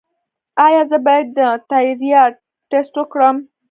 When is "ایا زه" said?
0.65-0.97